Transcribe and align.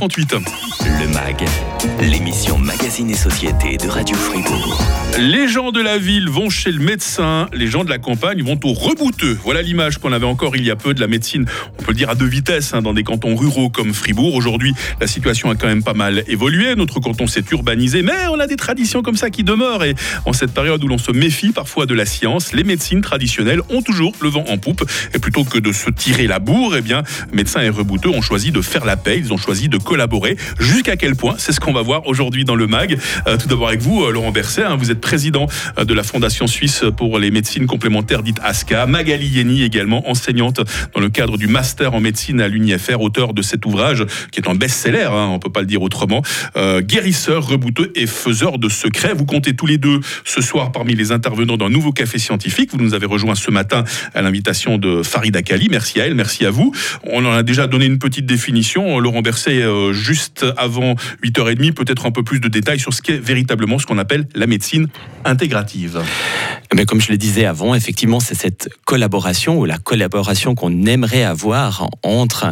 38. 0.00 0.34
Le 0.98 1.08
MAG, 1.08 1.44
l'émission 2.00 2.56
Magazine 2.56 3.10
et 3.10 3.14
Société 3.14 3.76
de 3.76 3.86
Radio 3.86 4.16
Fribourg. 4.16 4.82
Les 5.18 5.46
gens 5.46 5.72
de 5.72 5.82
la 5.82 5.98
ville 5.98 6.30
vont 6.30 6.48
chez 6.48 6.72
le 6.72 6.78
médecin, 6.78 7.48
les 7.52 7.66
gens 7.66 7.84
de 7.84 7.90
la 7.90 7.98
campagne 7.98 8.42
vont 8.42 8.58
au 8.64 8.72
rebouteux. 8.72 9.38
Voilà 9.44 9.60
l'image 9.60 9.98
qu'on 9.98 10.12
avait 10.14 10.24
encore 10.24 10.56
il 10.56 10.64
y 10.64 10.70
a 10.70 10.76
peu 10.76 10.94
de 10.94 11.00
la 11.00 11.06
médecine, 11.06 11.44
on 11.78 11.82
peut 11.82 11.90
le 11.90 11.96
dire 11.96 12.08
à 12.08 12.14
deux 12.14 12.26
vitesses, 12.26 12.72
hein, 12.72 12.80
dans 12.80 12.94
des 12.94 13.02
cantons 13.02 13.34
ruraux 13.34 13.68
comme 13.68 13.92
Fribourg. 13.92 14.34
Aujourd'hui, 14.34 14.72
la 15.02 15.06
situation 15.06 15.50
a 15.50 15.54
quand 15.54 15.66
même 15.66 15.82
pas 15.82 15.92
mal 15.92 16.24
évolué. 16.28 16.74
Notre 16.76 17.00
canton 17.00 17.26
s'est 17.26 17.44
urbanisé, 17.50 18.00
mais 18.00 18.26
on 18.32 18.40
a 18.40 18.46
des 18.46 18.56
traditions 18.56 19.02
comme 19.02 19.16
ça 19.16 19.28
qui 19.28 19.44
demeurent. 19.44 19.84
Et 19.84 19.94
en 20.24 20.32
cette 20.32 20.52
période 20.52 20.82
où 20.82 20.88
l'on 20.88 20.96
se 20.96 21.12
méfie 21.12 21.52
parfois 21.52 21.84
de 21.84 21.92
la 21.92 22.06
science, 22.06 22.54
les 22.54 22.64
médecines 22.64 23.02
traditionnelles 23.02 23.60
ont 23.68 23.82
toujours 23.82 24.12
le 24.22 24.30
vent 24.30 24.44
en 24.48 24.56
poupe. 24.56 24.82
Et 25.12 25.18
plutôt 25.18 25.44
que 25.44 25.58
de 25.58 25.72
se 25.72 25.90
tirer 25.90 26.26
la 26.26 26.38
bourre, 26.38 26.76
eh 26.76 26.80
bien, 26.80 27.02
médecins 27.34 27.60
et 27.60 27.68
rebouteux 27.68 28.08
ont 28.08 28.22
choisi 28.22 28.50
de 28.50 28.62
faire 28.62 28.86
la 28.86 28.96
paix, 28.96 29.18
ils 29.18 29.34
ont 29.34 29.38
choisi 29.38 29.68
de 29.68 29.76
collaborer. 29.90 30.36
Jusqu'à 30.60 30.94
quel 30.94 31.16
point 31.16 31.34
C'est 31.38 31.50
ce 31.50 31.58
qu'on 31.58 31.72
va 31.72 31.82
voir 31.82 32.06
aujourd'hui 32.06 32.44
dans 32.44 32.54
le 32.54 32.68
MAG. 32.68 32.96
Euh, 33.26 33.36
tout 33.36 33.48
d'abord 33.48 33.66
avec 33.66 33.80
vous, 33.80 34.04
euh, 34.04 34.12
Laurent 34.12 34.30
Berset, 34.30 34.62
hein, 34.62 34.76
vous 34.76 34.92
êtes 34.92 35.00
président 35.00 35.48
euh, 35.80 35.84
de 35.84 35.92
la 35.92 36.04
Fondation 36.04 36.46
suisse 36.46 36.84
pour 36.96 37.18
les 37.18 37.32
médecines 37.32 37.66
complémentaires 37.66 38.22
dite 38.22 38.38
ASCA. 38.40 38.86
Magali 38.86 39.26
Yeni 39.26 39.64
également, 39.64 40.08
enseignante 40.08 40.60
dans 40.94 41.00
le 41.00 41.08
cadre 41.08 41.36
du 41.36 41.48
master 41.48 41.92
en 41.92 41.98
médecine 41.98 42.40
à 42.40 42.46
l'UNIFR, 42.46 43.00
auteur 43.00 43.34
de 43.34 43.42
cet 43.42 43.66
ouvrage 43.66 44.04
qui 44.30 44.38
est 44.38 44.48
un 44.48 44.54
best-seller, 44.54 45.08
hein, 45.10 45.26
on 45.32 45.40
peut 45.40 45.50
pas 45.50 45.60
le 45.60 45.66
dire 45.66 45.82
autrement. 45.82 46.22
guérisseur, 46.82 47.48
rebouteux 47.48 47.90
et 47.96 48.06
faiseur 48.06 48.58
de 48.58 48.68
secrets. 48.68 49.12
Vous 49.12 49.26
comptez 49.26 49.56
tous 49.56 49.66
les 49.66 49.78
deux 49.78 49.98
ce 50.24 50.40
soir 50.40 50.70
parmi 50.70 50.94
les 50.94 51.10
intervenants 51.10 51.56
d'un 51.56 51.68
nouveau 51.68 51.90
café 51.90 52.18
scientifique. 52.20 52.70
Vous 52.72 52.78
nous 52.78 52.94
avez 52.94 53.06
rejoint 53.06 53.34
ce 53.34 53.50
matin 53.50 53.82
à 54.14 54.22
l'invitation 54.22 54.78
de 54.78 55.02
Farida 55.02 55.42
Kali. 55.42 55.66
Merci 55.68 56.00
à 56.00 56.06
elle, 56.06 56.14
merci 56.14 56.46
à 56.46 56.50
vous. 56.50 56.72
On 57.02 57.24
en 57.24 57.32
a 57.32 57.42
déjà 57.42 57.66
donné 57.66 57.86
une 57.86 57.98
petite 57.98 58.26
définition. 58.26 59.00
Laurent 59.00 59.22
Berset, 59.22 59.64
juste 59.92 60.46
avant 60.56 60.94
8h30, 61.24 61.72
peut-être 61.72 62.06
un 62.06 62.10
peu 62.10 62.22
plus 62.22 62.40
de 62.40 62.48
détails 62.48 62.80
sur 62.80 62.94
ce 62.94 63.02
qu'est 63.02 63.18
véritablement 63.18 63.78
ce 63.78 63.86
qu'on 63.86 63.98
appelle 63.98 64.26
la 64.34 64.46
médecine 64.46 64.88
intégrative. 65.24 66.00
Mais 66.74 66.84
comme 66.84 67.00
je 67.00 67.10
le 67.10 67.16
disais 67.16 67.46
avant, 67.46 67.74
effectivement, 67.74 68.20
c'est 68.20 68.36
cette 68.36 68.68
collaboration 68.84 69.58
ou 69.58 69.64
la 69.64 69.78
collaboration 69.78 70.54
qu'on 70.54 70.86
aimerait 70.86 71.24
avoir 71.24 71.88
entre 72.04 72.46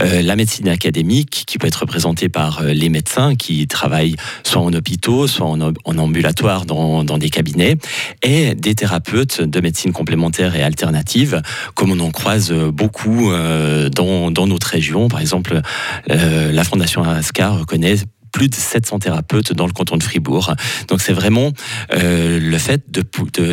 euh, 0.00 0.22
la 0.22 0.36
médecine 0.36 0.68
académique, 0.68 1.44
qui 1.46 1.58
peut 1.58 1.66
être 1.66 1.80
représentée 1.80 2.28
par 2.28 2.60
euh, 2.60 2.72
les 2.72 2.88
médecins 2.88 3.34
qui 3.34 3.66
travaillent 3.66 4.14
soit 4.44 4.62
en 4.62 4.72
hôpitaux, 4.72 5.26
soit 5.26 5.46
en, 5.46 5.98
ambulatoire 5.98 6.64
dans, 6.64 7.18
des 7.18 7.30
cabinets, 7.30 7.76
et 8.22 8.54
des 8.54 8.76
thérapeutes 8.76 9.40
de 9.40 9.60
médecine 9.60 9.92
complémentaire 9.92 10.54
et 10.54 10.62
alternative, 10.62 11.42
comme 11.74 11.90
on 11.90 12.00
en 12.00 12.10
croise 12.10 12.52
beaucoup 12.52 13.32
euh, 13.32 13.88
dans, 13.88 14.30
dans, 14.30 14.46
notre 14.46 14.68
région. 14.68 15.08
Par 15.08 15.20
exemple, 15.20 15.60
la 16.08 16.64
Fondation 16.66 17.02
ASCA 17.04 17.50
reconnaît 17.50 17.96
plus 18.36 18.48
de 18.48 18.54
700 18.54 18.98
thérapeutes 18.98 19.54
dans 19.54 19.66
le 19.66 19.72
canton 19.72 19.96
de 19.96 20.02
Fribourg. 20.02 20.52
Donc 20.88 21.00
c'est 21.00 21.14
vraiment 21.14 21.52
euh, 21.94 22.38
le 22.38 22.58
fait 22.58 22.82
de, 22.90 23.02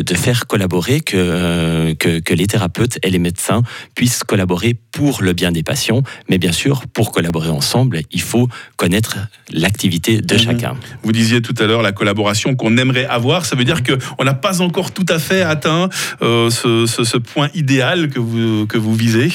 de, 0.02 0.14
faire 0.14 0.46
collaborer 0.46 1.02
euh, 1.14 1.96
que, 1.96 2.20
que, 2.20 2.34
les 2.34 2.48
thérapeutes 2.48 3.00
et 3.02 3.10
les 3.10 3.18
médecins 3.18 3.64
puissent 3.96 4.26
collaborer 4.26 4.76
pour 4.92 5.22
le 5.22 5.32
bien 5.32 5.54
des 5.54 5.64
patients. 5.64 6.04
Mais 6.30 6.38
bien 6.38 6.52
sûr, 6.52 6.84
pour 6.88 7.14
collaborer 7.14 7.48
ensemble, 7.48 8.02
il 8.12 8.20
faut 8.20 8.50
connaître 8.76 9.20
l'activité 9.54 10.20
de 10.20 10.34
mhm. 10.34 10.42
chacun. 10.42 10.76
Vous 11.02 11.14
disiez 11.14 11.42
tout 11.42 11.56
à 11.60 11.66
l'heure 11.66 11.82
la 11.82 11.94
collaboration 11.94 12.54
qu'on 12.54 12.76
aimerait 12.76 13.06
avoir. 13.06 13.46
Ça 13.46 13.56
veut 13.56 13.64
dire 13.64 13.84
qu'on 13.84 14.26
n'a 14.26 14.34
pas 14.34 14.62
encore 14.62 14.92
tout 14.92 15.06
à 15.08 15.18
fait 15.18 15.44
atteint 15.44 15.88
euh, 16.22 16.50
ce, 16.50 16.86
ce, 16.88 17.18
point 17.18 17.48
idéal 17.56 18.10
que 18.10 18.20
vous, 18.20 18.68
que 18.68 18.78
vous 18.78 18.96
visez 18.96 19.30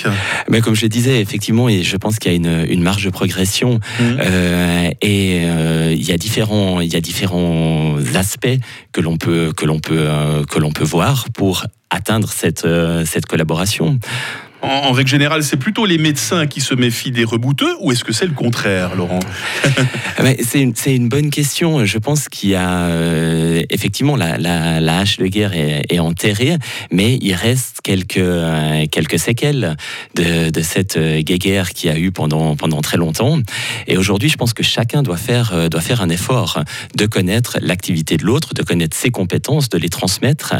Mais 0.50 0.60
Comme 0.60 0.74
je 0.74 0.82
le 0.82 0.90
disais, 0.90 1.22
effectivement, 1.22 1.70
et 1.70 1.84
je 1.84 1.96
pense 1.96 2.18
qu'il 2.18 2.30
y 2.30 2.34
a 2.34 2.36
une, 2.36 2.66
une 2.70 2.82
marge 2.82 3.06
de 3.06 3.10
progression. 3.10 3.80
Mhm. 3.98 4.18
et 5.00 5.37
euh, 5.44 5.92
il 5.92 6.06
y 6.06 6.12
a 6.12 6.16
différents, 6.16 6.80
il 6.80 6.92
y 6.92 6.96
a 6.96 7.00
différents 7.00 7.96
aspects 8.14 8.58
que 8.92 9.00
l'on 9.00 9.16
peut 9.16 9.52
que 9.56 9.66
l'on 9.66 9.80
peut 9.80 10.06
euh, 10.08 10.44
que 10.44 10.58
l'on 10.58 10.72
peut 10.72 10.84
voir 10.84 11.26
pour 11.34 11.64
atteindre 11.90 12.30
cette 12.30 12.64
euh, 12.64 13.04
cette 13.04 13.26
collaboration 13.26 13.98
en, 14.60 14.90
règle 14.90 15.08
générale, 15.08 15.44
c'est 15.44 15.56
plutôt 15.56 15.86
les 15.86 15.98
médecins 15.98 16.48
qui 16.48 16.60
se 16.60 16.74
méfient 16.74 17.12
des 17.12 17.22
rebouteux 17.22 17.76
ou 17.78 17.92
est-ce 17.92 18.02
que 18.02 18.12
c'est 18.12 18.26
le 18.26 18.32
contraire, 18.32 18.96
Laurent? 18.96 19.20
C'est 20.42 20.60
une, 20.60 20.74
une, 20.86 21.08
bonne 21.08 21.30
question. 21.30 21.84
Je 21.84 21.98
pense 21.98 22.28
qu'il 22.28 22.50
y 22.50 22.54
a 22.56 22.88
effectivement 23.70 24.16
la, 24.16 24.38
la, 24.38 24.98
hache 24.98 25.18
de 25.18 25.26
guerre 25.26 25.52
est, 25.54 25.98
enterrée, 25.98 26.56
mais 26.90 27.18
il 27.20 27.34
reste 27.34 27.80
quelques, 27.82 28.18
euh, 28.18 28.86
quelques 28.90 29.18
séquelles 29.18 29.76
de, 30.14 30.50
de 30.50 30.60
cette 30.62 30.96
euh, 30.96 31.22
guerre 31.22 31.70
qui 31.70 31.88
a 31.88 31.98
eu 31.98 32.10
pendant, 32.12 32.56
pendant 32.56 32.80
très 32.80 32.96
longtemps. 32.96 33.38
Et 33.86 33.96
aujourd'hui, 33.96 34.28
je 34.28 34.36
pense 34.36 34.52
que 34.52 34.62
chacun 34.62 35.02
doit 35.02 35.16
faire, 35.16 35.68
doit 35.68 35.80
faire 35.80 36.02
un 36.02 36.08
effort 36.08 36.62
de 36.96 37.06
connaître 37.06 37.58
l'activité 37.60 38.16
de 38.16 38.24
l'autre, 38.24 38.54
de 38.54 38.62
connaître 38.62 38.96
ses 38.96 39.10
compétences, 39.10 39.68
de 39.68 39.78
les 39.78 39.88
transmettre 39.88 40.54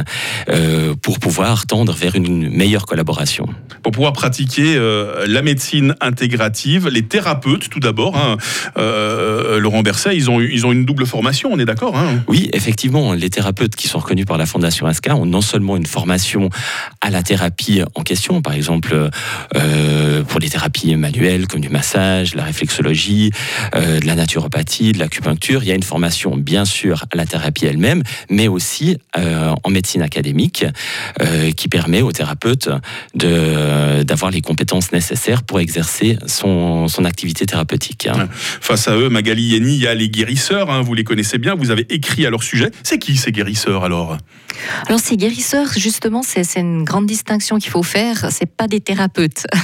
pour 1.02 1.18
pouvoir 1.18 1.66
tendre 1.66 1.92
vers 1.92 2.14
une 2.14 2.50
meilleure 2.50 2.86
collaboration 2.86 3.46
pour 3.82 3.92
pouvoir 3.92 4.12
pratiquer 4.12 4.76
euh, 4.76 5.24
la 5.26 5.42
médecine 5.42 5.94
intégrative. 6.00 6.88
Les 6.88 7.02
thérapeutes, 7.02 7.68
tout 7.70 7.80
d'abord, 7.80 8.16
hein, 8.16 8.36
euh, 8.76 9.56
euh, 9.56 9.58
Laurent 9.58 9.82
Berset, 9.82 10.16
ils 10.16 10.30
ont, 10.30 10.40
ils 10.40 10.66
ont 10.66 10.72
une 10.72 10.84
double 10.84 11.06
formation, 11.06 11.50
on 11.52 11.58
est 11.58 11.64
d'accord 11.64 11.96
hein 11.96 12.22
Oui, 12.28 12.50
effectivement, 12.52 12.87
les 13.14 13.30
thérapeutes 13.30 13.76
qui 13.76 13.88
sont 13.88 13.98
reconnus 13.98 14.26
par 14.26 14.38
la 14.38 14.46
Fondation 14.46 14.86
ASCA 14.86 15.16
ont 15.16 15.26
non 15.26 15.40
seulement 15.40 15.76
une 15.76 15.86
formation 15.86 16.50
à 17.00 17.10
la 17.10 17.22
thérapie 17.22 17.82
en 17.94 18.02
question, 18.02 18.42
par 18.42 18.54
exemple 18.54 19.10
pour 20.28 20.40
les 20.40 20.48
thérapies 20.48 20.94
manuelles 20.96 21.46
comme 21.46 21.60
du 21.60 21.68
massage, 21.68 22.34
la 22.34 22.44
réflexologie, 22.44 23.30
de 23.74 24.06
la 24.06 24.14
naturopathie, 24.14 24.92
de 24.92 24.98
l'acupuncture, 24.98 25.62
il 25.62 25.68
y 25.68 25.72
a 25.72 25.74
une 25.74 25.82
formation 25.82 26.36
bien 26.36 26.64
sûr 26.64 27.04
à 27.12 27.16
la 27.16 27.26
thérapie 27.26 27.66
elle-même, 27.66 28.02
mais 28.30 28.48
aussi 28.48 28.98
en 29.16 29.70
médecine 29.70 30.02
académique 30.02 30.64
qui 31.56 31.68
permet 31.68 32.02
aux 32.02 32.12
thérapeutes 32.12 32.68
euh, 33.24 34.04
d'avoir 34.04 34.30
les 34.30 34.40
compétences 34.40 34.92
nécessaires 34.92 35.42
pour 35.42 35.60
exercer 35.60 36.18
son, 36.26 36.88
son 36.88 37.04
activité 37.04 37.46
thérapeutique. 37.46 38.06
Hein. 38.06 38.28
Face 38.32 38.88
à 38.88 38.96
eux, 38.96 39.08
Magali 39.08 39.42
Yeni, 39.42 39.74
il 39.74 39.82
y 39.82 39.86
a 39.86 39.94
les 39.94 40.08
guérisseurs, 40.08 40.70
hein, 40.70 40.82
vous 40.82 40.94
les 40.94 41.04
connaissez 41.04 41.38
bien, 41.38 41.54
vous 41.54 41.70
avez 41.70 41.86
écrit 41.90 42.26
à 42.26 42.30
leur 42.30 42.42
sujet. 42.42 42.70
C'est 42.82 42.98
qui 42.98 43.16
ces 43.16 43.32
guérisseurs 43.32 43.84
alors? 43.84 44.16
Alors 44.86 45.00
ces 45.00 45.16
guérisseurs, 45.16 45.68
justement, 45.76 46.22
c'est 46.22 46.42
une 46.56 46.84
grande 46.84 47.06
distinction 47.06 47.58
qu'il 47.58 47.70
faut 47.70 47.82
faire, 47.82 48.28
c'est 48.30 48.46
pas 48.46 48.68
des 48.68 48.80
thérapeutes. 48.80 49.46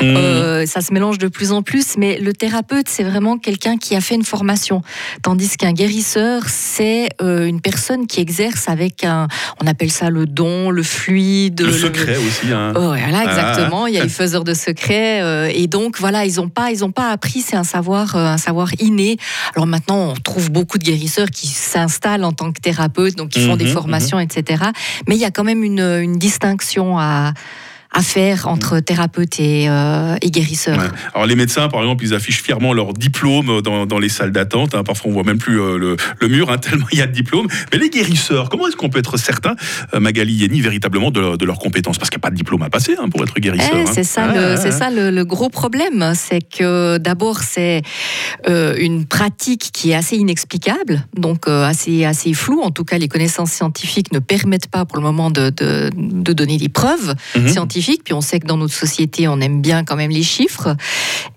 Mmh. 0.00 0.14
Euh, 0.16 0.64
ça 0.64 0.80
se 0.80 0.92
mélange 0.92 1.18
de 1.18 1.26
plus 1.26 1.50
en 1.50 1.62
plus, 1.62 1.96
mais 1.96 2.20
le 2.20 2.32
thérapeute, 2.32 2.88
c'est 2.88 3.02
vraiment 3.02 3.36
quelqu'un 3.36 3.78
qui 3.78 3.96
a 3.96 4.00
fait 4.00 4.14
une 4.14 4.22
formation, 4.22 4.80
tandis 5.24 5.56
qu'un 5.56 5.72
guérisseur, 5.72 6.44
c'est 6.46 7.08
euh, 7.20 7.46
une 7.46 7.60
personne 7.60 8.06
qui 8.06 8.20
exerce 8.20 8.68
avec 8.68 9.02
un, 9.02 9.26
on 9.60 9.66
appelle 9.66 9.90
ça 9.90 10.08
le 10.08 10.24
don, 10.24 10.70
le 10.70 10.84
fluide. 10.84 11.62
Le, 11.62 11.72
secret 11.72 12.16
aussi. 12.16 12.52
Hein. 12.52 12.74
voilà, 12.76 13.24
exactement. 13.24 13.28
Exactement, 13.28 13.86
il 13.88 13.94
y 13.94 13.98
a 13.98 14.04
les 14.04 14.08
faiseurs 14.22 14.44
de 14.44 14.54
secrets 14.54 15.20
euh, 15.20 15.50
et 15.52 15.66
donc 15.66 15.98
voilà, 15.98 16.24
ils 16.26 16.36
n'ont 16.36 16.48
pas, 16.48 16.70
ils 16.70 16.84
ont 16.84 16.92
pas 16.92 17.10
appris, 17.10 17.40
c'est 17.40 17.56
un 17.56 17.64
savoir, 17.64 18.14
un 18.14 18.38
savoir 18.38 18.70
inné. 18.78 19.16
Alors 19.56 19.66
maintenant, 19.66 20.10
on 20.10 20.14
trouve 20.14 20.52
beaucoup 20.52 20.78
de 20.78 20.84
guérisseurs 20.84 21.30
qui 21.30 21.48
s'installent 21.48 22.22
en 22.22 22.32
tant 22.32 22.47
que 22.52 22.60
thérapeutes, 22.60 23.16
donc 23.16 23.30
qui 23.30 23.44
font 23.46 23.56
des 23.56 23.66
mhm, 23.66 23.72
formations, 23.72 24.18
mhm. 24.18 24.24
etc. 24.24 24.64
Mais 25.06 25.16
il 25.16 25.20
y 25.20 25.24
a 25.24 25.30
quand 25.30 25.44
même 25.44 25.64
une, 25.64 25.80
une 25.80 26.18
distinction 26.18 26.98
à 26.98 27.32
à 27.90 28.02
faire 28.02 28.48
entre 28.48 28.80
thérapeute 28.80 29.40
et, 29.40 29.68
euh, 29.68 30.16
et 30.20 30.30
guérisseur. 30.30 30.78
Alors 31.14 31.26
les 31.26 31.36
médecins, 31.36 31.68
par 31.68 31.80
exemple, 31.80 32.04
ils 32.04 32.12
affichent 32.12 32.42
fièrement 32.42 32.74
leur 32.74 32.92
diplôme 32.92 33.62
dans, 33.62 33.86
dans 33.86 33.98
les 33.98 34.10
salles 34.10 34.30
d'attente. 34.30 34.74
Hein. 34.74 34.84
Parfois, 34.84 35.10
on 35.10 35.14
voit 35.14 35.22
même 35.22 35.38
plus 35.38 35.60
euh, 35.60 35.78
le, 35.78 35.96
le, 36.20 36.28
mur, 36.28 36.50
hein, 36.50 36.58
tellement 36.58 36.86
il 36.92 36.98
y 36.98 37.02
a 37.02 37.06
de 37.06 37.12
diplômes. 37.12 37.46
Mais 37.72 37.78
les 37.78 37.88
guérisseurs, 37.88 38.50
comment 38.50 38.68
est-ce 38.68 38.76
qu'on 38.76 38.90
peut 38.90 38.98
être 38.98 39.16
certain, 39.16 39.56
euh, 39.94 40.00
Magali 40.00 40.34
Yeni, 40.34 40.60
véritablement 40.60 41.10
de, 41.10 41.36
de 41.36 41.44
leurs 41.46 41.58
compétences? 41.58 41.98
Parce 41.98 42.10
qu'il 42.10 42.18
n'y 42.18 42.22
a 42.22 42.26
pas 42.26 42.30
de 42.30 42.36
diplôme 42.36 42.62
à 42.62 42.68
passer 42.68 42.94
hein, 43.00 43.08
pour 43.08 43.22
être 43.22 43.38
guérisseur. 43.40 43.76
Eh, 43.78 43.86
c'est 43.86 44.04
ça, 44.04 44.34
le, 44.34 44.56
c'est 44.56 44.72
ça 44.72 44.90
le, 44.90 45.24
gros 45.24 45.48
problème. 45.48 46.12
C'est 46.14 46.40
que 46.40 46.98
d'abord, 46.98 47.40
c'est 47.40 47.82
une 48.46 49.06
pratique 49.06 49.70
qui 49.72 49.90
est 49.90 49.94
assez 49.94 50.16
inexplicable, 50.16 51.06
donc 51.16 51.48
assez, 51.48 52.04
assez 52.04 52.34
floue. 52.34 52.60
En 52.60 52.70
tout 52.70 52.84
cas, 52.84 52.98
les 52.98 53.08
connaissances 53.08 53.52
scientifiques 53.52 54.12
ne 54.12 54.18
permettent 54.18 54.68
pas 54.68 54.84
pour 54.84 54.96
le 54.96 55.02
moment 55.02 55.30
de, 55.30 55.50
de, 55.50 55.90
de 55.96 56.32
donner 56.32 56.56
des 56.56 56.68
preuves 56.68 57.14
mhm. 57.36 57.48
scientifiques 57.48 57.77
puis 57.80 58.14
on 58.14 58.20
sait 58.20 58.40
que 58.40 58.46
dans 58.46 58.56
notre 58.56 58.74
société, 58.74 59.28
on 59.28 59.40
aime 59.40 59.60
bien 59.60 59.84
quand 59.84 59.96
même 59.96 60.10
les 60.10 60.22
chiffres. 60.22 60.76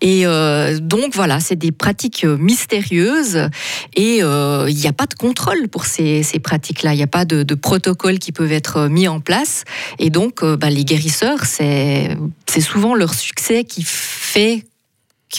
Et 0.02 0.26
euh, 0.26 0.80
donc 0.80 1.14
voilà, 1.14 1.40
c'est 1.40 1.56
des 1.56 1.72
pratiques 1.72 2.24
euh, 2.24 2.38
mystérieuses 2.38 3.50
et 3.96 4.24
euh, 4.24 4.68
il 4.70 4.76
n'y 4.76 4.88
a 4.88 4.94
pas 4.94 5.06
de 5.06 5.14
contrôle 5.14 5.68
pour 5.68 5.86
ces, 5.86 6.24
pratiques-là. 6.44 6.94
Il 6.94 6.98
n'y 6.98 7.04
a 7.04 7.08
pas 7.08 7.26
de, 7.26 7.44
protocole 7.56 8.20
qui 8.20 8.32
peuvent 8.32 8.52
être 8.52 8.88
mis 8.88 9.08
en 9.08 9.20
place. 9.20 9.64
Et 10.00 10.10
donc, 10.10 10.44
bah, 10.44 10.70
les 10.70 10.86
guérisseurs, 10.86 11.46
c'est 11.46 12.18
souvent 12.60 12.96
leur 12.96 13.14
succès 13.14 13.64
qui 13.64 13.84
fait 13.84 14.64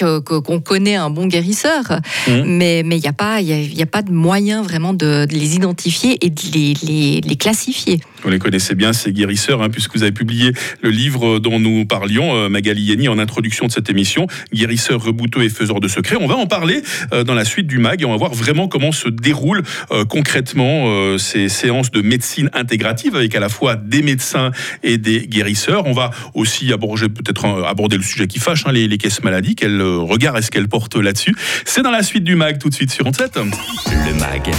qu'on 0.00 0.60
connaît 0.60 0.96
un 0.96 1.10
bon 1.10 1.26
guérisseur, 1.26 1.82
mmh. 2.28 2.42
mais 2.46 2.80
il 2.80 3.00
n'y 3.00 3.06
a, 3.06 3.12
pas, 3.12 3.36
a, 3.36 3.86
pas 3.86 4.02
de 4.02 4.12
moyen 4.12 4.62
vraiment 4.62 4.94
de, 4.94 5.26
les 5.30 5.56
identifier 5.56 6.24
et 6.24 6.30
de 6.30 6.40
les, 6.52 7.20
les, 7.20 7.36
classifier. 7.36 8.00
Vous 8.22 8.30
les 8.30 8.38
connaissez 8.38 8.74
bien, 8.74 8.92
ces 8.92 9.12
guérisseurs, 9.12 9.62
hein, 9.62 9.68
puisque 9.68 9.96
vous 9.96 10.02
avez 10.02 10.12
publié 10.12 10.52
le 10.80 10.90
livre 10.90 11.38
dont 11.38 11.58
nous 11.58 11.86
parlions, 11.86 12.36
euh, 12.36 12.48
Magali 12.48 12.82
Yeni, 12.82 13.08
en 13.08 13.18
introduction 13.18 13.66
de 13.66 13.72
cette 13.72 13.90
émission, 13.90 14.26
Guérisseurs 14.52 15.02
rebouteux 15.02 15.42
et 15.42 15.48
faiseurs 15.48 15.80
de 15.80 15.88
secrets. 15.88 16.16
On 16.20 16.26
va 16.26 16.36
en 16.36 16.46
parler 16.46 16.82
euh, 17.12 17.24
dans 17.24 17.34
la 17.34 17.44
suite 17.44 17.66
du 17.66 17.78
MAG 17.78 18.02
et 18.02 18.04
on 18.04 18.10
va 18.10 18.16
voir 18.16 18.34
vraiment 18.34 18.68
comment 18.68 18.92
se 18.92 19.08
déroulent 19.08 19.62
euh, 19.90 20.04
concrètement 20.04 20.62
ces 21.18 21.48
séances 21.48 21.90
de 21.90 22.00
médecine 22.00 22.50
intégrative 22.52 23.16
avec 23.16 23.34
à 23.34 23.40
la 23.40 23.48
fois 23.48 23.76
des 23.76 24.02
médecins 24.02 24.50
et 24.82 24.98
des 24.98 25.26
guérisseurs. 25.26 25.86
On 25.86 25.92
va 25.92 26.10
aussi 26.34 26.72
aborder 26.72 27.08
peut-être 27.08 27.44
aborder 27.66 27.96
le 27.96 28.02
sujet 28.02 28.26
qui 28.26 28.38
fâche, 28.38 28.64
hein, 28.66 28.72
les, 28.72 28.88
les, 28.88 28.98
caisses 28.98 29.22
maladies. 29.22 29.54
Regard 29.82 30.36
est-ce 30.36 30.50
qu'elle 30.50 30.68
porte 30.68 30.96
là-dessus? 30.96 31.34
C'est 31.64 31.82
dans 31.82 31.90
la 31.90 32.02
suite 32.02 32.24
du 32.24 32.36
MAG 32.36 32.58
tout 32.58 32.68
de 32.68 32.74
suite 32.74 32.90
sur 32.90 33.04
7. 33.06 33.36
Le 33.36 34.14
MAG, 34.14 34.50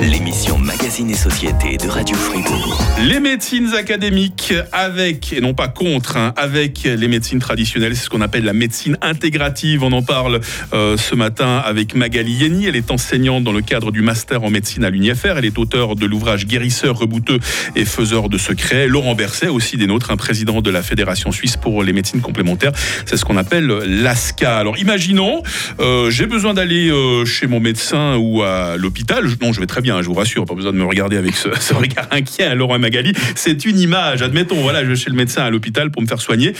l'émission 0.00 0.58
Magazine 0.58 1.10
et 1.10 1.14
Société 1.14 1.76
de 1.76 1.88
Radio 1.88 2.16
Fribourg. 2.16 2.84
Les 3.02 3.20
médecines 3.20 3.74
académiques 3.74 4.52
avec, 4.72 5.32
et 5.32 5.40
non 5.40 5.54
pas 5.54 5.68
contre, 5.68 6.16
hein, 6.16 6.34
avec 6.36 6.84
les 6.84 7.08
médecines 7.08 7.38
traditionnelles, 7.38 7.96
c'est 7.96 8.04
ce 8.04 8.10
qu'on 8.10 8.20
appelle 8.20 8.44
la 8.44 8.52
médecine 8.52 8.98
intégrative. 9.00 9.82
On 9.82 9.92
en 9.92 10.02
parle 10.02 10.40
euh, 10.72 10.96
ce 10.96 11.14
matin 11.14 11.62
avec 11.64 11.94
Magali 11.94 12.32
Yeni. 12.32 12.66
Elle 12.66 12.76
est 12.76 12.90
enseignante 12.90 13.44
dans 13.44 13.52
le 13.52 13.62
cadre 13.62 13.90
du 13.90 14.02
master 14.02 14.42
en 14.44 14.50
médecine 14.50 14.84
à 14.84 14.90
l'UNIFR. 14.90 15.38
Elle 15.38 15.44
est 15.44 15.58
auteure 15.58 15.96
de 15.96 16.04
l'ouvrage 16.04 16.46
Guérisseur, 16.46 16.98
rebouteux 16.98 17.38
et 17.74 17.84
faiseur 17.84 18.28
de 18.28 18.38
secrets. 18.38 18.88
Laurent 18.88 19.14
Berset, 19.14 19.48
aussi 19.48 19.76
des 19.76 19.86
nôtres, 19.86 20.10
un 20.10 20.16
président 20.16 20.60
de 20.60 20.70
la 20.70 20.82
Fédération 20.82 21.32
suisse 21.32 21.56
pour 21.56 21.82
les 21.82 21.92
médecines 21.92 22.20
complémentaires. 22.20 22.72
C'est 23.06 23.16
ce 23.16 23.24
qu'on 23.24 23.36
appelle 23.36 23.66
l'ASCA. 23.66 24.58
Alors 24.58 24.78
imaginons, 24.78 25.42
euh, 25.80 26.10
j'ai 26.10 26.26
besoin 26.26 26.54
d'aller 26.54 26.90
euh, 26.90 27.24
chez 27.24 27.46
mon 27.46 27.60
médecin 27.60 28.16
ou 28.16 28.42
à 28.42 28.76
l'hôpital. 28.76 29.24
Non, 29.40 29.52
je 29.52 29.60
vais 29.60 29.66
très 29.66 29.80
bien, 29.80 29.85
je 29.86 30.06
vous 30.06 30.14
rassure, 30.14 30.44
pas 30.44 30.54
besoin 30.54 30.72
de 30.72 30.76
me 30.76 30.84
regarder 30.84 31.16
avec 31.16 31.34
ce, 31.60 31.74
regard 31.74 32.06
inquiet, 32.10 32.44
à 32.44 32.54
Laurent 32.54 32.78
Magali. 32.78 33.12
C'est 33.34 33.64
une 33.64 33.78
image. 33.78 34.22
Admettons, 34.22 34.56
voilà, 34.56 34.84
je 34.84 34.90
vais 34.90 34.96
chez 34.96 35.10
le 35.10 35.16
médecin 35.16 35.42
à 35.42 35.50
l'hôpital 35.50 35.90
pour 35.90 36.02
me 36.02 36.06
faire 36.06 36.20
soigner 36.20 36.52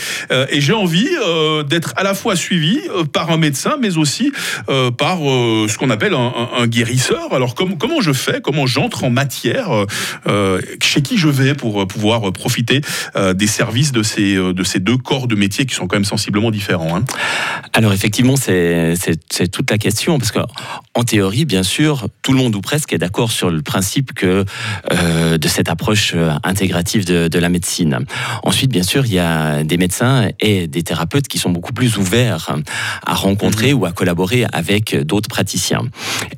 et 0.49 0.61
j'ai 0.61 0.73
envie 0.73 1.09
d'être 1.69 1.93
à 1.95 2.03
la 2.03 2.13
fois 2.13 2.35
suivi 2.35 2.79
par 3.13 3.31
un 3.31 3.37
médecin, 3.37 3.77
mais 3.79 3.97
aussi 3.97 4.31
par 4.97 5.19
ce 5.19 5.77
qu'on 5.77 5.89
appelle 5.89 6.13
un, 6.13 6.67
guérisseur. 6.67 7.33
Alors 7.33 7.55
comment 7.55 8.01
je 8.01 8.13
fais 8.13 8.41
Comment 8.41 8.65
j'entre 8.65 9.03
en 9.03 9.09
matière 9.09 9.69
Chez 10.81 11.01
qui 11.01 11.17
je 11.17 11.29
vais 11.29 11.53
pour 11.53 11.87
pouvoir 11.87 12.31
profiter 12.31 12.81
des 13.35 13.47
services 13.47 13.91
de 13.91 14.03
ces, 14.03 14.35
de 14.35 14.63
ces 14.63 14.79
deux 14.79 14.97
corps 14.97 15.27
de 15.27 15.35
métier 15.35 15.65
qui 15.65 15.75
sont 15.75 15.87
quand 15.87 15.95
même 15.95 16.05
sensiblement 16.05 16.51
différents 16.51 16.95
hein? 16.95 17.05
Alors 17.73 17.93
effectivement, 17.93 18.35
c'est 18.35 18.95
toute 19.51 19.69
la 19.69 19.77
question, 19.77 20.17
parce 20.17 20.31
qu'en 20.31 21.03
théorie, 21.03 21.45
bien 21.45 21.63
sûr, 21.63 22.07
tout 22.21 22.33
le 22.33 22.39
monde 22.39 22.55
ou 22.55 22.61
presque 22.61 22.93
est 22.93 22.97
d'accord 22.97 23.16
sur 23.25 23.49
le 23.49 23.61
principe 23.61 24.13
que 24.13 24.45
de 24.91 25.47
cette 25.47 25.69
approche 25.69 26.15
intégrative 26.43 27.05
de, 27.05 27.27
de 27.27 27.39
la 27.39 27.49
médecine. 27.49 27.99
Ensuite, 28.43 28.71
bien 28.71 28.83
sûr, 28.83 29.05
il 29.05 29.13
y 29.13 29.19
a 29.19 29.63
des 29.63 29.77
médecins 29.77 30.29
et 30.39 30.67
des 30.67 30.83
thérapeutes 30.83 31.27
qui 31.27 31.39
sont 31.39 31.49
beaucoup 31.49 31.73
plus 31.73 31.97
ouverts 31.97 32.55
à 33.05 33.13
rencontrer 33.13 33.73
mhm. 33.73 33.79
ou 33.79 33.85
à 33.85 33.91
collaborer 33.91 34.45
avec 34.53 34.95
d'autres 34.95 35.29
praticiens. 35.29 35.83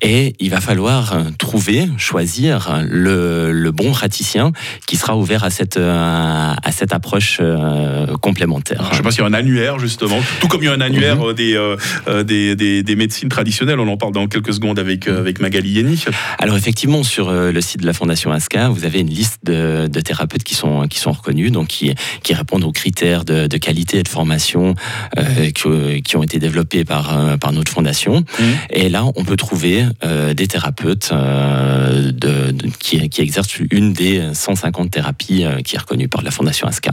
Et 0.02 0.36
il 0.40 0.50
va 0.50 0.62
falloir 0.62 1.18
trouver, 1.38 1.88
choisir 1.98 2.82
le, 2.88 3.72
bon 3.72 3.92
praticien 3.92 4.52
qui 4.88 4.98
sera 4.98 5.16
ouvert 5.16 5.44
à 5.44 5.50
cette, 5.50 5.78
à 5.78 6.72
cette 6.72 6.94
approche 6.94 7.40
euh, 7.42 8.18
complémentaire. 8.18 8.84
Je 8.86 8.90
ne 8.92 8.96
sais 8.96 9.02
pas 9.04 9.12
s'il 9.12 9.22
y 9.22 9.24
a 9.24 9.28
un 9.28 9.34
annuaire, 9.34 9.80
justement, 9.80 10.20
tout 10.40 10.48
comme 10.48 10.62
il 10.62 10.66
y 10.66 10.70
a 10.70 10.74
un 10.74 10.82
annuaire 10.82 11.18
euh, 11.22 11.78
euh, 12.08 12.24
des, 12.24 12.56
des, 12.56 12.84
des, 12.84 12.96
médecines 12.96 13.30
traditionnelles. 13.30 13.80
On 13.80 13.88
en 13.88 13.98
parle 13.98 14.14
dans 14.14 14.28
quelques 14.28 14.54
secondes 14.54 14.80
avec, 14.80 15.08
avec 15.08 15.40
Magali 15.40 15.70
Yeni. 15.72 16.04
Alors, 16.38 16.58
effectivement, 16.58 16.69
sur 17.04 17.31
le 17.31 17.62
site 17.62 17.81
de 17.81 17.86
la 17.86 17.94
Fondation 17.94 18.31
ASCA, 18.31 18.69
vous 18.69 18.86
avez 18.86 19.00
une 19.00 19.10
liste 19.10 19.39
de, 19.44 19.88
de 19.88 20.01
thérapeutes 20.01 20.44
qui 20.44 20.56
sont, 20.56 20.88
qui 20.88 21.00
sont 21.00 21.12
reconnus, 21.12 21.51
donc 21.51 21.68
qui, 21.68 21.94
qui 22.24 22.33
répondent 22.33 22.63
aux 22.63 22.71
critères 22.71 23.25
de, 23.25 23.48
de 23.48 23.57
qualité 23.57 24.00
et 24.00 24.04
de 24.04 24.07
formation 24.07 24.75
euh, 25.18 25.51
qui, 25.51 26.01
qui, 26.01 26.18
ont 26.18 26.24
été 26.24 26.39
développés 26.39 26.86
par, 26.86 27.18
euh, 27.18 27.38
par 27.38 27.51
notre 27.51 27.71
fondation. 27.71 28.19
Mmh. 28.19 28.44
Et 28.71 28.89
là, 28.89 29.06
on 29.16 29.24
peut 29.24 29.36
trouver 29.36 29.86
euh, 30.04 30.33
des 30.33 30.48
thérapeutes 30.48 31.12
de, 31.12 32.12
de, 32.51 32.68
qui, 32.80 33.10
qui, 33.10 33.22
exercent 33.22 33.60
une 33.72 33.94
des 33.94 34.22
150 34.33 34.92
thérapies 34.92 35.45
qui 35.63 35.75
est 35.75 35.80
reconnue 35.80 36.07
par 36.07 36.22
la 36.22 36.31
fondation 36.31 36.68
ASCA. 36.68 36.92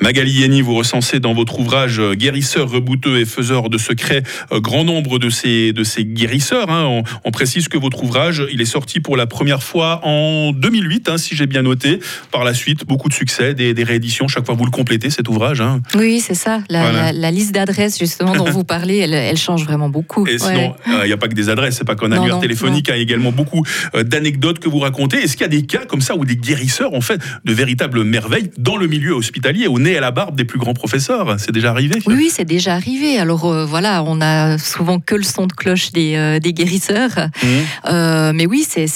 Magali 0.00 0.32
Yeni, 0.32 0.62
vous 0.62 0.74
recensez 0.74 1.20
dans 1.20 1.34
votre 1.34 1.58
ouvrage 1.58 2.00
Guérisseurs, 2.12 2.70
rebouteux 2.70 3.18
et 3.18 3.24
faiseurs 3.24 3.70
de 3.70 3.78
secrets 3.78 4.22
grand 4.52 4.84
nombre 4.84 5.18
de 5.18 5.30
ces, 5.30 5.72
de 5.72 5.84
ces 5.84 6.04
guérisseurs. 6.04 6.70
Hein. 6.70 6.84
On, 6.86 7.02
on, 7.24 7.30
précise 7.30 7.68
que 7.68 7.78
votre 7.78 8.02
ouvrage, 8.04 8.44
il 8.52 8.60
est 8.60 8.66
sorti 8.66 8.97
pour 9.00 9.16
la 9.16 9.26
première 9.26 9.62
fois 9.62 10.00
en 10.04 10.52
2008, 10.52 11.08
hein, 11.08 11.18
si 11.18 11.34
j'ai 11.34 11.46
bien 11.46 11.62
noté. 11.62 12.00
Par 12.30 12.44
la 12.44 12.54
suite, 12.54 12.86
beaucoup 12.86 13.08
de 13.08 13.14
succès, 13.14 13.54
des, 13.54 13.74
des 13.74 13.84
rééditions. 13.84 14.28
Chaque 14.28 14.46
fois, 14.46 14.54
vous 14.54 14.64
le 14.64 14.70
complétez, 14.70 15.10
cet 15.10 15.28
ouvrage. 15.28 15.60
Hein. 15.60 15.80
Oui, 15.94 16.20
c'est 16.20 16.34
ça. 16.34 16.60
La, 16.68 17.12
la, 17.12 17.30
liste 17.30 17.52
d'adresses, 17.52 17.98
justement, 17.98 18.34
dont 18.34 18.50
vous 18.50 18.64
parlez, 18.64 18.98
elle, 18.98 19.14
elle, 19.14 19.36
change 19.36 19.64
vraiment 19.64 19.88
beaucoup. 19.88 20.26
Et 20.26 20.38
sinon, 20.38 20.74
il 20.86 21.06
n'y 21.06 21.12
a 21.12 21.16
pas 21.16 21.28
que 21.28 21.34
des 21.34 21.48
adresses, 21.48 21.76
c'est 21.76 21.84
pas 21.84 21.94
qu'un 21.94 22.12
annuaire 22.12 22.40
téléphonique, 22.40 22.88
il 22.88 22.96
y 22.96 22.98
a 22.98 23.02
également 23.02 23.32
beaucoup 23.32 23.64
euh, 23.94 24.02
d'anecdotes 24.02 24.58
que 24.58 24.68
vous 24.68 24.78
racontez. 24.78 25.18
Est-ce 25.18 25.36
qu'il 25.36 25.42
y 25.42 25.44
a 25.44 25.48
des 25.48 25.66
cas 25.66 25.84
comme 25.86 26.00
ça 26.00 26.16
où 26.16 26.24
des 26.24 26.36
guérisseurs 26.36 26.92
ont 26.92 27.00
fait 27.00 27.20
de 27.44 27.52
véritables 27.52 28.04
merveilles 28.04 28.50
dans 28.58 28.76
le 28.76 28.86
milieu 28.86 29.12
hospitalier, 29.12 29.66
au 29.66 29.78
nez 29.78 29.92
et 29.92 29.98
à 29.98 30.00
la 30.00 30.10
barbe 30.10 30.36
des 30.36 30.44
plus 30.44 30.58
grands 30.58 30.74
professeurs? 30.74 31.36
C'est 31.38 31.52
déjà 31.52 31.70
arrivé? 31.70 32.00
Oui, 32.06 32.30
c'est 32.32 32.44
déjà 32.44 32.74
arrivé. 32.74 33.18
Alors 33.18 33.46
euh, 33.46 33.64
voilà, 33.64 34.02
on 34.04 34.20
a 34.20 34.58
souvent 34.58 35.00
que 35.00 35.14
le 35.14 35.22
son 35.22 35.46
de 35.46 35.52
cloche 35.52 35.92
des, 35.92 36.14
euh, 36.16 36.38
des 36.38 36.52
guérisseurs. 36.52 37.28
Mmh. 37.42 38.32
mais 38.34 38.46
oui, 38.46 38.66
c'est 38.68 38.87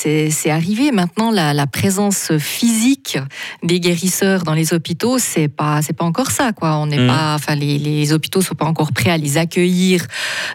arrivé. 0.46 0.92
Maintenant, 0.92 1.30
la, 1.30 1.54
la, 1.54 1.66
présence 1.66 2.32
physique 2.38 3.18
des 3.62 3.80
guérisseurs 3.80 4.42
dans 4.42 4.54
les 4.54 4.74
hôpitaux, 4.74 5.18
c'est 5.18 5.48
pas, 5.48 5.80
c'est 5.82 5.92
pas 5.92 6.04
encore 6.04 6.30
ça. 6.30 6.52
Quoi. 6.52 6.76
On 6.76 6.86
n'est 6.86 6.98
mmh. 6.98 7.06
pas, 7.06 7.34
enfin, 7.34 7.54
les, 7.54 7.78
les, 7.78 8.12
hôpitaux 8.12 8.42
sont 8.42 8.54
pas 8.54 8.66
encore 8.66 8.92
prêts 8.92 9.10
à 9.10 9.16
les 9.16 9.38
accueillir 9.38 10.06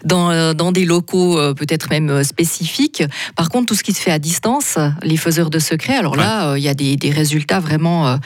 dans, 0.03 0.31
euh, 0.31 0.53
dans 0.53 0.71
des 0.71 0.85
locaux 0.85 1.37
euh, 1.37 1.53
peut-être 1.53 1.89
même 1.89 2.09
euh, 2.09 2.23
spécifiques. 2.23 3.03
Par 3.35 3.49
contre, 3.49 3.67
tout 3.67 3.75
ce 3.75 3.83
qui 3.83 3.93
se 3.93 4.01
fait 4.01 4.11
à 4.11 4.19
distance, 4.19 4.77
les 5.03 5.17
faiseurs 5.17 5.49
de 5.49 5.59
secrets, 5.59 5.95
alors 5.95 6.15
là, 6.15 6.55
il 6.55 6.63
y 6.63 6.69
a 6.69 6.73
des, 6.73 6.95
des, 6.95 7.11
résultats 7.11 7.59
vraiment, 7.59 8.19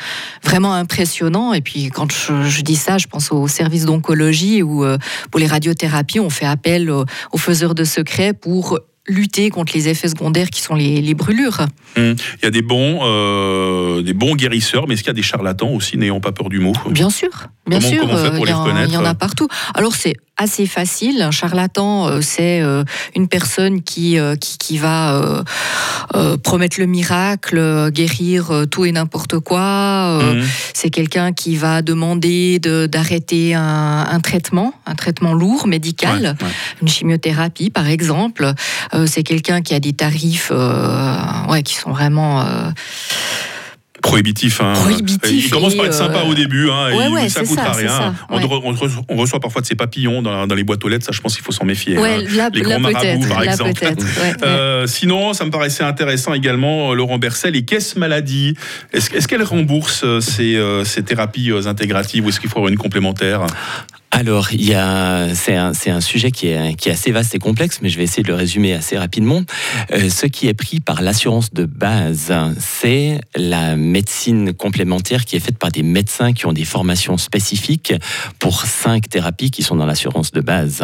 vraiment 0.43 0.73
impressionnants. 0.73 1.53
Et 1.53 1.61
puis, 1.61 1.89
quand 1.89 2.11
je, 2.11 2.61
dis 2.61 2.75
ça, 2.75 2.97
je 2.97 3.07
pense 3.07 3.31
au 3.31 3.47
service 3.47 3.85
d'oncologie 3.85 4.61
ou 4.63 4.85
pour 5.29 5.39
les 5.39 5.47
radiothérapies, 5.47 6.19
on 6.19 6.29
fait 6.29 6.45
appel 6.45 6.89
aux 6.89 7.37
faiseurs 7.37 7.75
de 7.75 7.83
secrets 7.83 8.33
pour 8.33 8.79
lutter 9.07 9.49
contre 9.49 9.73
les 9.75 9.89
effets 9.89 10.07
secondaires 10.07 10.49
qui 10.49 10.61
sont 10.61 10.75
les, 10.75 11.13
brûlures. 11.13 11.65
Hum. 11.97 12.15
Il 12.41 12.43
y 12.43 12.47
a 12.47 12.51
des 12.51 12.61
bons, 12.61 12.99
euh, 13.01 14.01
des 14.01 14.13
bons 14.13 14.35
guérisseurs, 14.35 14.87
mais 14.87 14.93
est-ce 14.93 15.03
qu'il 15.03 15.09
y 15.09 15.11
a 15.11 15.13
des 15.15 15.21
charlatans 15.21 15.69
aussi, 15.69 15.97
n'ayant 15.97 16.19
pas 16.19 16.31
peur 16.31 16.49
du 16.49 16.59
mot? 16.59 16.73
Bien 16.89 17.09
sûr, 17.09 17.29
bien 17.67 17.81
sûr. 17.81 18.05
Il 18.39 18.49
y 18.93 18.97
en 18.97 19.05
a 19.05 19.15
partout. 19.15 19.47
Alors 19.73 19.95
c'est 19.95 20.13
assez 20.41 20.65
facile. 20.65 21.21
Un 21.21 21.31
charlatan, 21.31 22.07
euh, 22.07 22.21
c'est 22.21 22.61
euh, 22.61 22.83
une 23.15 23.27
personne 23.27 23.81
qui, 23.81 24.17
qui, 24.39 24.57
qui, 24.57 24.77
va 24.77 25.43
promettre 26.43 26.79
le 26.79 26.85
miracle, 26.85 27.89
guérir 27.91 28.65
tout 28.69 28.85
et 28.85 28.91
n'importe 28.91 29.39
quoi. 29.39 30.19
Mmh. 30.21 30.43
C'est 30.73 30.89
quelqu'un 30.89 31.31
qui 31.31 31.55
va 31.55 31.81
demander 31.81 32.59
d'arrêter 32.59 33.53
un, 33.53 34.07
un, 34.09 34.19
traitement, 34.19 34.73
un 34.85 34.95
traitement 34.95 35.33
lourd, 35.33 35.67
médical, 35.67 36.35
une 36.81 36.87
chimiothérapie 36.87 37.69
par 37.69 37.87
exemple. 37.87 38.51
c'est 39.05 39.23
quelqu'un 39.23 39.61
qui 39.61 39.73
a 39.73 39.79
des 39.79 39.93
tarifs 39.93 40.51
ouais, 41.49 41.63
qui 41.63 41.75
sont 41.75 41.91
vraiment 41.91 42.43
prohibitif. 44.01 44.61
Hein. 44.61 44.73
prohibitif. 44.73 45.45
Il 45.45 45.49
commence 45.49 45.75
par 45.75 45.85
être 45.85 45.93
sympa 45.93 46.19
euh, 46.19 46.29
au 46.29 46.33
début, 46.33 46.69
hein, 46.69 46.89
et 47.23 47.29
ça 47.29 47.43
coûte 47.43 47.59
rien. 47.59 48.13
on, 48.29 48.41
on, 49.09 49.17
reçoit 49.17 49.39
parfois 49.39 49.61
de 49.61 49.67
ces 49.67 49.75
papillons 49.75 50.21
dans, 50.21 50.47
dans, 50.47 50.55
les 50.55 50.63
boîtes 50.63 50.83
aux 50.83 50.89
lettres, 50.89 51.05
ça 51.05 51.11
je 51.11 51.21
pense 51.21 51.35
qu'il 51.35 51.43
faut 51.43 51.51
s'en 51.51 51.65
méfier. 51.65 51.97
Hein. 51.97 52.23
Là, 52.35 52.49
les 52.53 52.61
grands 52.61 52.79
marabouts 52.79 53.27
par 53.27 53.43
exemple. 53.43 53.71
Euh, 54.43 54.87
sinon, 54.87 55.33
ça 55.33 55.45
me 55.45 55.51
paraissait 55.51 55.83
intéressant 55.83 56.33
également, 56.33 56.93
Laurent 56.93 57.17
Bercel, 57.17 57.53
les 57.53 57.63
caisses 57.63 57.95
maladies. 57.95 58.55
Est-ce 58.93 59.15
est 59.15 59.27
qu'elles 59.27 59.43
remboursent 59.43 60.03
euh, 60.03 60.19
ces, 60.19 60.59
ces 60.85 61.03
thérapies 61.03 61.51
intégratives 61.65 62.25
ou 62.25 62.29
est-ce 62.29 62.39
qu'il 62.39 62.49
faut 62.49 62.59
avoir 62.59 62.71
une 62.71 62.77
complémentaire? 62.77 63.45
Alors, 64.11 64.51
il 64.51 64.65
y 64.65 64.73
a, 64.73 65.33
c'est 65.33 65.55
un, 65.55 66.01
sujet 66.01 66.31
qui 66.31 66.47
est, 66.47 66.75
qui 66.75 66.89
est 66.89 66.91
assez 66.91 67.11
vaste 67.11 67.33
et 67.33 67.39
complexe, 67.39 67.79
mais 67.81 67.87
je 67.87 67.97
vais 67.97 68.03
essayer 68.03 68.23
de 68.23 68.27
le 68.27 68.35
résumer 68.35 68.73
assez 68.73 68.97
rapidement. 68.97 69.41
Euh, 69.93 70.09
ce 70.09 70.25
qui 70.25 70.47
est 70.47 70.53
pris 70.53 70.81
par 70.81 71.01
l'assurance 71.01 71.53
de 71.53 71.63
base, 71.63 72.33
c'est 72.59 73.21
la 73.37 73.77
médecine 73.77 74.53
complémentaire 74.53 75.23
qui 75.23 75.37
est 75.37 75.39
faite 75.39 75.57
par 75.57 75.71
des 75.71 75.81
médecins 75.81 76.33
qui 76.33 76.45
ont 76.45 76.51
des 76.51 76.65
formations 76.65 77.17
spécifiques 77.17 77.93
pour 78.37 78.65
cinq 78.65 79.07
thérapies 79.07 79.49
qui 79.49 79.63
sont 79.63 79.77
dans 79.77 79.85
l'assurance 79.85 80.31
de 80.31 80.41
base. 80.41 80.83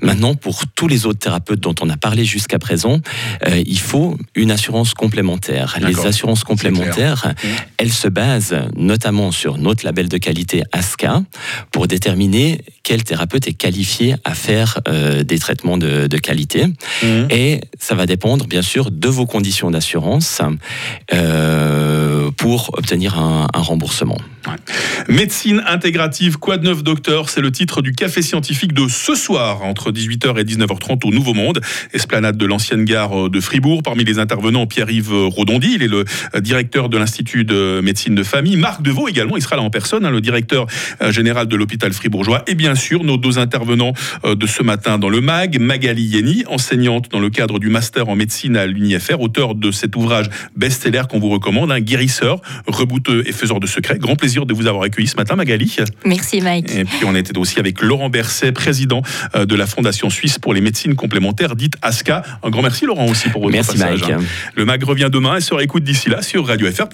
Maintenant, 0.00 0.36
pour 0.36 0.66
tous 0.68 0.86
les 0.86 1.04
autres 1.04 1.18
thérapeutes 1.18 1.60
dont 1.60 1.74
on 1.80 1.90
a 1.90 1.96
parlé 1.96 2.24
jusqu'à 2.24 2.60
présent, 2.60 3.00
euh, 3.48 3.60
il 3.66 3.80
faut 3.80 4.16
une 4.36 4.52
assurance 4.52 4.94
complémentaire. 4.94 5.78
Les 5.80 6.06
assurances 6.06 6.44
complémentaires, 6.44 7.26
mmh. 7.26 7.48
elles 7.78 7.92
se 7.92 8.06
basent 8.06 8.56
notamment 8.76 9.32
sur 9.32 9.58
notre 9.58 9.84
label 9.84 10.08
de 10.08 10.18
qualité 10.18 10.62
ASCA 10.70 11.24
pour 11.72 11.88
déterminer 11.88 12.51
quel 12.82 13.04
thérapeute 13.04 13.46
est 13.46 13.52
qualifié 13.52 14.14
à 14.24 14.34
faire 14.34 14.80
euh, 14.88 15.22
des 15.22 15.38
traitements 15.38 15.78
de, 15.78 16.06
qualité. 16.18 16.66
Mmh. 16.66 17.06
Et 17.30 17.60
ça 17.78 17.94
va 17.94 18.06
dépendre, 18.06 18.46
bien 18.46 18.62
sûr, 18.62 18.90
de 18.90 19.08
vos 19.08 19.26
conditions 19.26 19.70
d'assurance 19.70 20.40
euh, 21.12 22.30
pour 22.36 22.70
obtenir 22.78 23.18
un, 23.18 23.48
remboursement. 23.54 24.18
Médecine 25.08 25.62
intégrative, 25.66 26.38
quoi 26.38 26.58
de 26.58 26.64
neuf 26.64 26.82
docteur? 26.82 27.28
C'est 27.28 27.40
le 27.40 27.52
titre 27.52 27.80
du 27.80 27.92
café 27.92 28.22
scientifique 28.22 28.72
de 28.72 28.88
ce 28.88 29.14
soir, 29.14 29.62
entre 29.62 29.92
18h 29.92 30.38
et 30.38 30.44
19h30 30.44 31.06
au 31.06 31.10
Nouveau 31.10 31.34
Monde, 31.34 31.60
esplanade 31.92 32.36
de 32.36 32.46
l'ancienne 32.46 32.84
gare 32.84 33.30
de 33.30 33.40
Fribourg. 33.40 33.82
Parmi 33.82 34.04
les 34.04 34.18
intervenants, 34.18 34.66
Pierre-Yves 34.66 35.12
Rodondi, 35.12 35.72
il 35.76 35.82
est 35.82 35.88
le 35.88 36.04
directeur 36.40 36.88
de 36.88 36.98
l'Institut 36.98 37.44
de 37.44 37.80
médecine 37.82 38.14
de 38.14 38.22
famille. 38.22 38.56
Marc 38.56 38.82
Deveau 38.82 39.08
également, 39.08 39.36
il 39.36 39.42
sera 39.42 39.56
là 39.56 39.62
en 39.62 39.70
personne, 39.70 40.04
hein, 40.04 40.10
le 40.10 40.20
directeur 40.20 40.66
euh, 41.02 41.12
général 41.12 41.46
de 41.46 41.56
l'hôpital 41.56 41.92
fribourgeois. 41.92 42.41
Et 42.46 42.54
bien 42.54 42.74
sûr, 42.74 43.04
nos 43.04 43.16
deux 43.16 43.38
intervenants 43.38 43.92
euh, 44.24 44.34
de 44.34 44.46
ce 44.46 44.62
matin 44.62 44.98
dans 44.98 45.08
le 45.08 45.20
MAG, 45.20 45.58
Magali 45.60 46.02
Yeni, 46.02 46.44
enseignante 46.48 47.10
dans 47.10 47.20
le 47.20 47.30
cadre 47.30 47.58
du 47.58 47.68
master 47.68 48.08
en 48.08 48.16
médecine 48.16 48.56
à 48.56 48.66
l'UNIFR, 48.66 49.20
auteur 49.20 49.54
de 49.54 49.70
cet 49.70 49.96
ouvrage 49.96 50.28
best-seller 50.56 51.02
qu'on 51.08 51.18
vous 51.18 51.30
recommande, 51.30 51.72
un 51.72 51.80
guérisseur, 51.80 52.40
rebouteux 52.66 53.22
et 53.26 53.32
faiseur 53.32 53.60
de 53.60 53.66
secrets. 53.66 53.98
Grand 53.98 54.16
plaisir 54.16 54.46
de 54.46 54.54
vous 54.54 54.66
avoir 54.66 54.84
accueilli 54.84 55.08
ce 55.08 55.16
matin, 55.16 55.36
Magali. 55.36 55.76
Merci, 56.04 56.40
Mike. 56.40 56.74
Et 56.74 56.84
puis 56.84 57.04
on 57.06 57.14
était 57.14 57.38
aussi 57.38 57.58
avec 57.58 57.80
Laurent 57.82 58.10
Berset, 58.10 58.52
président 58.52 59.02
euh, 59.34 59.46
de 59.46 59.54
la 59.54 59.66
Fondation 59.66 60.10
suisse 60.10 60.38
pour 60.38 60.54
les 60.54 60.60
médecines 60.60 60.94
complémentaires, 60.94 61.56
dite 61.56 61.74
ASCA. 61.82 62.22
Un 62.42 62.50
grand 62.50 62.62
merci, 62.62 62.86
Laurent, 62.86 63.06
aussi 63.06 63.28
pour 63.28 63.42
votre 63.42 63.52
merci, 63.52 63.72
passage. 63.72 64.02
Mike. 64.02 64.26
Le 64.54 64.64
MAG 64.64 64.82
revient 64.84 65.08
demain 65.10 65.36
et 65.36 65.40
sera 65.40 65.62
écoute 65.62 65.84
d'ici 65.84 66.10
là 66.10 66.22
sur 66.22 66.46
Radio 66.46 66.70
FR. 66.70 66.86